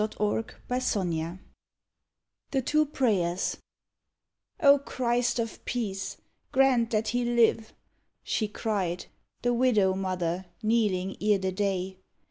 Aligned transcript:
138 0.01 0.97
ON 0.97 1.09
THE 1.11 1.11
GREAT 1.11 1.23
WAR 1.23 1.39
THE 2.49 2.61
TWO 2.63 2.85
PRAYERS 2.87 3.57
"O 4.61 4.79
Christ 4.79 5.37
of 5.37 5.63
peace, 5.63 6.17
grant 6.51 6.89
that 6.89 7.09
he 7.09 7.23
live!" 7.23 7.71
she 8.23 8.47
cried 8.47 9.05
The 9.43 9.53
widow 9.53 9.93
mother 9.93 10.45
kneeling 10.63 11.17
ere 11.21 11.37
the 11.37 11.51
day. 11.51 11.97